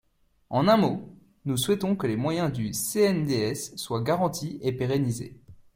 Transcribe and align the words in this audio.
En 0.49 0.67
un 0.67 0.77
mot, 0.77 1.15
nous 1.45 1.57
souhaitons 1.57 1.95
que 1.95 2.07
les 2.07 2.15
moyens 2.15 2.51
du 2.51 2.71
CNDS 2.73 3.75
soient 3.77 4.01
garantis 4.01 4.57
et 4.63 4.71
pérennisés. 4.71 5.39